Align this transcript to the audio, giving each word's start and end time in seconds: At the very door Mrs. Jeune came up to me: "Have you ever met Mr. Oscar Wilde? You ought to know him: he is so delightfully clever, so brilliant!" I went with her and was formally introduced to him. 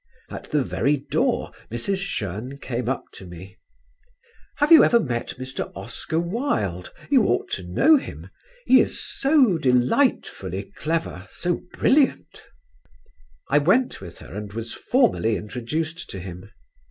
At 0.31 0.45
the 0.49 0.63
very 0.63 0.97
door 0.97 1.51
Mrs. 1.69 2.03
Jeune 2.03 2.57
came 2.57 2.89
up 2.89 3.03
to 3.11 3.27
me: 3.27 3.59
"Have 4.55 4.71
you 4.71 4.83
ever 4.83 4.99
met 4.99 5.35
Mr. 5.37 5.71
Oscar 5.75 6.19
Wilde? 6.19 6.91
You 7.11 7.27
ought 7.27 7.51
to 7.51 7.61
know 7.63 7.97
him: 7.97 8.31
he 8.65 8.81
is 8.81 8.99
so 8.99 9.59
delightfully 9.59 10.71
clever, 10.75 11.27
so 11.33 11.61
brilliant!" 11.73 12.47
I 13.51 13.59
went 13.59 14.01
with 14.01 14.17
her 14.17 14.33
and 14.35 14.51
was 14.53 14.73
formally 14.73 15.35
introduced 15.35 16.09
to 16.09 16.19
him. 16.19 16.49